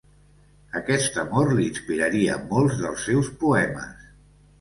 [0.77, 4.09] Aquest amor li inspiraria molts dels seus poemes.